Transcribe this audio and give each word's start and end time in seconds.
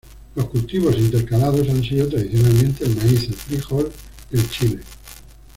Los 0.33 0.47
cultivos 0.49 0.97
intercalados 0.97 1.69
han 1.69 1.83
sido 1.83 2.09
tradicionalmente 2.09 2.85
el 2.85 2.95
maíz, 2.95 3.27
el 3.27 3.35
frijol, 3.35 3.91
el 4.31 4.49
chile. 4.49 4.79